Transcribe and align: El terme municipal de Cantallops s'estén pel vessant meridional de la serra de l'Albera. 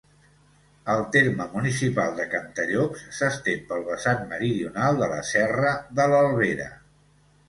El 0.91 1.01
terme 1.15 1.45
municipal 1.49 2.15
de 2.19 2.23
Cantallops 2.31 3.03
s'estén 3.17 3.61
pel 3.73 3.85
vessant 3.89 4.23
meridional 4.31 4.97
de 5.03 5.11
la 5.13 5.21
serra 5.33 5.75
de 6.01 6.09
l'Albera. 6.15 6.67